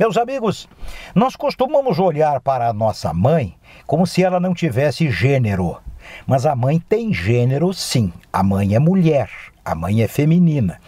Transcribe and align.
Meus 0.00 0.16
amigos, 0.16 0.66
nós 1.14 1.36
costumamos 1.36 1.98
olhar 1.98 2.40
para 2.40 2.66
a 2.66 2.72
nossa 2.72 3.12
mãe 3.12 3.54
como 3.86 4.06
se 4.06 4.24
ela 4.24 4.40
não 4.40 4.54
tivesse 4.54 5.10
gênero. 5.10 5.76
Mas 6.26 6.46
a 6.46 6.56
mãe 6.56 6.78
tem 6.80 7.12
gênero 7.12 7.74
sim. 7.74 8.10
A 8.32 8.42
mãe 8.42 8.74
é 8.74 8.78
mulher, 8.78 9.28
a 9.62 9.74
mãe 9.74 10.00
é 10.00 10.08
feminina. 10.08 10.80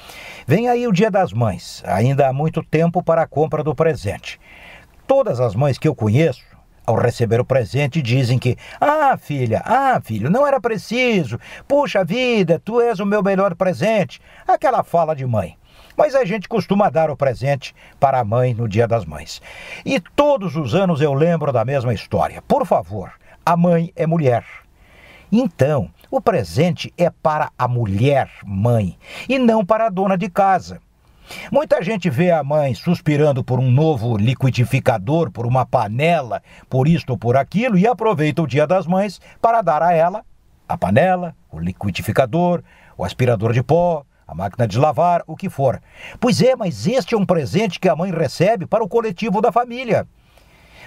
Vem 0.46 0.66
aí 0.66 0.86
o 0.86 0.92
Dia 0.92 1.10
das 1.10 1.30
Mães, 1.30 1.82
ainda 1.86 2.26
há 2.26 2.32
muito 2.32 2.62
tempo 2.62 3.02
para 3.02 3.20
a 3.20 3.26
compra 3.26 3.62
do 3.62 3.74
presente. 3.74 4.40
Todas 5.06 5.40
as 5.40 5.54
mães 5.54 5.76
que 5.76 5.86
eu 5.86 5.94
conheço, 5.94 6.42
ao 6.86 6.96
receber 6.96 7.38
o 7.38 7.44
presente, 7.44 8.00
dizem 8.00 8.38
que: 8.38 8.56
Ah, 8.80 9.18
filha, 9.18 9.60
ah, 9.66 10.00
filho, 10.02 10.30
não 10.30 10.46
era 10.46 10.58
preciso. 10.58 11.38
Puxa 11.68 12.02
vida, 12.02 12.58
tu 12.64 12.80
és 12.80 12.98
o 12.98 13.04
meu 13.04 13.22
melhor 13.22 13.54
presente. 13.56 14.22
Aquela 14.48 14.82
fala 14.82 15.14
de 15.14 15.26
mãe. 15.26 15.58
Mas 15.96 16.14
a 16.14 16.24
gente 16.24 16.48
costuma 16.48 16.90
dar 16.90 17.10
o 17.10 17.16
presente 17.16 17.74
para 17.98 18.18
a 18.20 18.24
mãe 18.24 18.54
no 18.54 18.68
Dia 18.68 18.86
das 18.86 19.04
Mães. 19.04 19.42
E 19.84 20.00
todos 20.00 20.56
os 20.56 20.74
anos 20.74 21.00
eu 21.00 21.12
lembro 21.12 21.52
da 21.52 21.64
mesma 21.64 21.92
história. 21.92 22.42
Por 22.42 22.66
favor, 22.66 23.12
a 23.44 23.56
mãe 23.56 23.92
é 23.96 24.06
mulher. 24.06 24.44
Então, 25.30 25.90
o 26.10 26.20
presente 26.20 26.92
é 26.96 27.08
para 27.10 27.50
a 27.58 27.66
mulher 27.66 28.30
mãe 28.44 28.98
e 29.28 29.38
não 29.38 29.64
para 29.64 29.86
a 29.86 29.90
dona 29.90 30.16
de 30.16 30.28
casa. 30.28 30.80
Muita 31.50 31.82
gente 31.82 32.10
vê 32.10 32.30
a 32.30 32.42
mãe 32.42 32.74
suspirando 32.74 33.42
por 33.42 33.58
um 33.58 33.70
novo 33.70 34.16
liquidificador, 34.18 35.30
por 35.30 35.46
uma 35.46 35.64
panela, 35.64 36.42
por 36.68 36.86
isto 36.86 37.10
ou 37.10 37.18
por 37.18 37.36
aquilo 37.36 37.78
e 37.78 37.86
aproveita 37.86 38.42
o 38.42 38.46
Dia 38.46 38.66
das 38.66 38.86
Mães 38.86 39.20
para 39.40 39.62
dar 39.62 39.82
a 39.82 39.94
ela 39.94 40.24
a 40.72 40.78
panela, 40.78 41.34
o 41.50 41.58
liquidificador, 41.58 42.62
o 42.96 43.04
aspirador 43.04 43.52
de 43.52 43.62
pó, 43.62 44.04
a 44.32 44.34
máquina 44.34 44.66
de 44.66 44.78
lavar, 44.78 45.22
o 45.26 45.36
que 45.36 45.48
for. 45.48 45.80
Pois 46.18 46.40
é, 46.42 46.56
mas 46.56 46.86
este 46.86 47.14
é 47.14 47.18
um 47.18 47.26
presente 47.26 47.78
que 47.78 47.88
a 47.88 47.94
mãe 47.94 48.10
recebe 48.10 48.66
para 48.66 48.82
o 48.82 48.88
coletivo 48.88 49.40
da 49.40 49.52
família. 49.52 50.06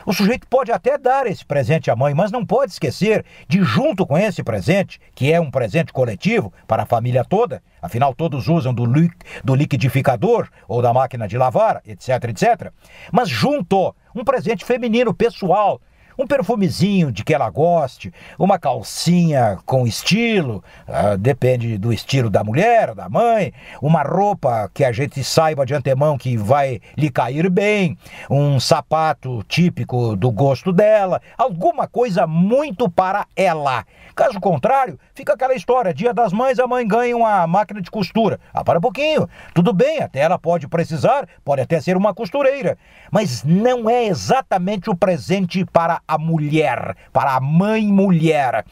O 0.05 0.13
sujeito 0.13 0.47
pode 0.47 0.71
até 0.71 0.99
dar 0.99 1.25
esse 1.25 1.43
presente 1.43 1.89
à 1.89 1.95
mãe, 1.95 2.13
mas 2.13 2.31
não 2.31 2.45
pode 2.45 2.71
esquecer 2.71 3.25
de, 3.47 3.63
junto 3.63 4.05
com 4.05 4.15
esse 4.15 4.43
presente, 4.43 4.99
que 5.15 5.31
é 5.31 5.39
um 5.39 5.49
presente 5.49 5.91
coletivo 5.91 6.53
para 6.67 6.83
a 6.83 6.85
família 6.85 7.23
toda, 7.23 7.63
afinal 7.81 8.13
todos 8.13 8.47
usam 8.47 8.71
do, 8.71 8.85
li 8.85 9.09
do 9.43 9.55
liquidificador 9.55 10.47
ou 10.67 10.81
da 10.81 10.93
máquina 10.93 11.27
de 11.27 11.37
lavar, 11.37 11.81
etc, 11.85 12.09
etc. 12.25 12.71
Mas 13.11 13.29
junto, 13.29 13.95
um 14.13 14.23
presente 14.23 14.63
feminino 14.63 15.11
pessoal, 15.11 15.81
um 16.17 16.25
perfumezinho 16.25 17.11
de 17.11 17.23
que 17.23 17.33
ela 17.33 17.49
goste, 17.49 18.13
uma 18.37 18.57
calcinha 18.57 19.57
com 19.65 19.85
estilo, 19.85 20.63
uh, 20.87 21.17
depende 21.17 21.77
do 21.77 21.91
estilo 21.91 22.29
da 22.29 22.43
mulher, 22.43 22.93
da 22.95 23.09
mãe, 23.09 23.53
uma 23.81 24.01
roupa 24.01 24.69
que 24.73 24.83
a 24.83 24.91
gente 24.91 25.23
saiba 25.23 25.65
de 25.65 25.73
antemão 25.73 26.17
que 26.17 26.37
vai 26.37 26.81
lhe 26.97 27.09
cair 27.09 27.49
bem, 27.49 27.97
um 28.29 28.59
sapato 28.59 29.43
típico 29.47 30.15
do 30.15 30.31
gosto 30.31 30.71
dela, 30.71 31.21
alguma 31.37 31.87
coisa 31.87 32.25
muito 32.25 32.89
para 32.89 33.25
ela. 33.35 33.85
Caso 34.15 34.39
contrário, 34.39 34.97
fica 35.13 35.33
aquela 35.33 35.53
história: 35.53 35.93
dia 35.93 36.13
das 36.13 36.31
mães, 36.31 36.57
a 36.57 36.65
mãe 36.65 36.87
ganha 36.87 37.15
uma 37.15 37.45
máquina 37.45 37.81
de 37.81 37.91
costura. 37.91 38.39
Ah, 38.53 38.63
para 38.63 38.79
um 38.79 38.81
pouquinho. 38.81 39.27
Tudo 39.53 39.73
bem, 39.73 39.99
até 40.01 40.19
ela 40.19 40.39
pode 40.39 40.67
precisar, 40.67 41.27
pode 41.43 41.61
até 41.61 41.81
ser 41.81 41.97
uma 41.97 42.13
costureira. 42.13 42.77
Mas 43.11 43.43
não 43.43 43.89
é 43.89 44.05
exatamente 44.05 44.89
o 44.89 44.95
presente 44.95 45.65
para 45.65 46.01
a 46.07 46.17
mulher, 46.17 46.95
para 47.11 47.35
a 47.35 47.39
mãe 47.39 47.85
mulher. 47.91 48.65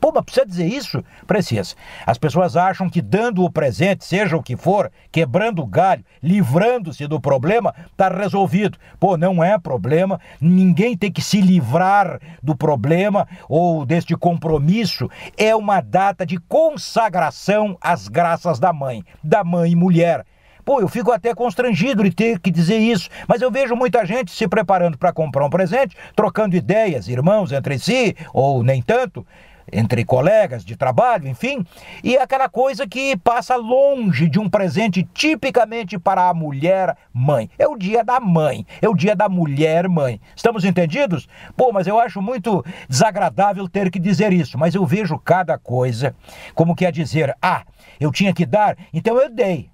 Pô, 0.00 0.12
mas 0.14 0.24
precisa 0.24 0.46
dizer 0.46 0.66
isso? 0.66 1.02
Precisa. 1.26 1.74
As 2.06 2.18
pessoas 2.18 2.56
acham 2.56 2.88
que 2.88 3.00
dando 3.00 3.42
o 3.42 3.50
presente, 3.50 4.04
seja 4.04 4.36
o 4.36 4.42
que 4.42 4.56
for, 4.56 4.90
quebrando 5.10 5.62
o 5.62 5.66
galho, 5.66 6.04
livrando-se 6.22 7.06
do 7.06 7.20
problema, 7.20 7.74
está 7.90 8.08
resolvido. 8.08 8.78
Pô, 9.00 9.16
não 9.16 9.42
é 9.42 9.58
problema, 9.58 10.20
ninguém 10.40 10.96
tem 10.96 11.10
que 11.10 11.22
se 11.22 11.40
livrar 11.40 12.20
do 12.42 12.54
problema 12.54 13.26
ou 13.48 13.86
deste 13.86 14.14
compromisso. 14.16 15.10
É 15.36 15.56
uma 15.56 15.80
data 15.80 16.26
de 16.26 16.38
consagração 16.38 17.76
às 17.80 18.06
graças 18.06 18.58
da 18.58 18.72
mãe, 18.72 19.02
da 19.24 19.42
mãe 19.42 19.74
mulher. 19.74 20.24
Pô, 20.66 20.80
eu 20.80 20.88
fico 20.88 21.12
até 21.12 21.32
constrangido 21.32 22.02
de 22.02 22.10
ter 22.10 22.40
que 22.40 22.50
dizer 22.50 22.78
isso, 22.78 23.08
mas 23.28 23.40
eu 23.40 23.52
vejo 23.52 23.76
muita 23.76 24.04
gente 24.04 24.32
se 24.32 24.48
preparando 24.48 24.98
para 24.98 25.12
comprar 25.12 25.46
um 25.46 25.48
presente, 25.48 25.96
trocando 26.16 26.56
ideias, 26.56 27.06
irmãos 27.06 27.52
entre 27.52 27.78
si, 27.78 28.16
ou 28.34 28.64
nem 28.64 28.82
tanto 28.82 29.24
entre 29.72 30.04
colegas 30.04 30.64
de 30.64 30.74
trabalho, 30.74 31.28
enfim, 31.28 31.64
e 32.02 32.18
aquela 32.18 32.48
coisa 32.48 32.84
que 32.84 33.16
passa 33.16 33.54
longe 33.54 34.28
de 34.28 34.40
um 34.40 34.50
presente 34.50 35.08
tipicamente 35.14 36.00
para 36.00 36.28
a 36.28 36.34
mulher 36.34 36.96
mãe. 37.12 37.48
É 37.56 37.68
o 37.68 37.76
dia 37.76 38.02
da 38.02 38.18
mãe, 38.18 38.66
é 38.82 38.88
o 38.88 38.94
dia 38.94 39.14
da 39.14 39.28
mulher 39.28 39.88
mãe. 39.88 40.20
Estamos 40.34 40.64
entendidos? 40.64 41.28
Pô, 41.56 41.70
mas 41.72 41.86
eu 41.86 41.96
acho 42.00 42.20
muito 42.20 42.64
desagradável 42.88 43.68
ter 43.68 43.88
que 43.88 44.00
dizer 44.00 44.32
isso, 44.32 44.58
mas 44.58 44.74
eu 44.74 44.84
vejo 44.84 45.16
cada 45.16 45.56
coisa 45.56 46.12
como 46.56 46.74
que 46.74 46.84
a 46.84 46.90
dizer: 46.90 47.36
"Ah, 47.40 47.62
eu 48.00 48.10
tinha 48.10 48.32
que 48.32 48.44
dar, 48.44 48.76
então 48.92 49.16
eu 49.16 49.32
dei". 49.32 49.70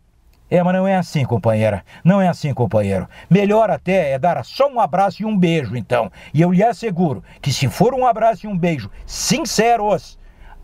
É, 0.52 0.62
mas 0.62 0.74
não 0.74 0.86
é 0.86 0.96
assim, 0.96 1.24
companheira. 1.24 1.82
Não 2.04 2.20
é 2.20 2.28
assim, 2.28 2.52
companheiro. 2.52 3.08
Melhor 3.30 3.70
até 3.70 4.10
é 4.10 4.18
dar 4.18 4.44
só 4.44 4.68
um 4.68 4.78
abraço 4.78 5.22
e 5.22 5.24
um 5.24 5.34
beijo, 5.34 5.74
então. 5.74 6.12
E 6.34 6.42
eu 6.42 6.52
lhe 6.52 6.62
asseguro 6.62 7.24
que 7.40 7.50
se 7.50 7.70
for 7.70 7.94
um 7.94 8.06
abraço 8.06 8.44
e 8.44 8.48
um 8.50 8.58
beijo 8.58 8.90
sinceros, 9.06 10.18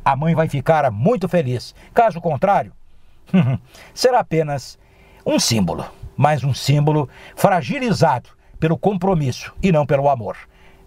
a 0.05 0.15
mãe 0.15 0.35
vai 0.35 0.47
ficar 0.47 0.91
muito 0.91 1.27
feliz. 1.27 1.75
Caso 1.95 2.21
contrário, 2.21 2.71
será 3.95 4.19
apenas 4.19 4.79
um 5.25 5.39
símbolo, 5.39 5.87
mas 6.15 6.45
um 6.45 6.53
símbolo 6.53 7.09
fragilizado 7.35 8.29
pelo 8.61 8.77
compromisso 8.77 9.55
e 9.63 9.73
não 9.73 9.87
pelo 9.87 10.11
amor. 10.11 10.37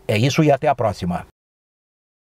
É 0.07 0.15
isso 0.15 0.43
e 0.43 0.51
até 0.51 0.67
a 0.67 0.75
próxima. 0.75 1.30